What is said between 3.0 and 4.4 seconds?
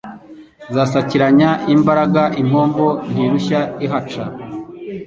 ntirushye ihaca